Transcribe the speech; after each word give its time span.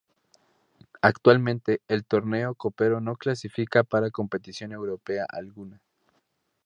Actualmente, 1.03 1.81
el 1.87 2.05
torneo 2.05 2.55
copero 2.55 2.99
no 3.01 3.15
clasifica 3.17 3.83
para 3.83 4.09
competición 4.09 4.71
europea 4.71 5.27
alguna. 5.29 5.79